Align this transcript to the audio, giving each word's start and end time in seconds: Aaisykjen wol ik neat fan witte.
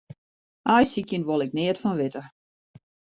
Aaisykjen 0.75 1.27
wol 1.27 1.43
ik 1.45 1.51
neat 1.57 1.81
fan 1.81 1.97
witte. 2.01 2.23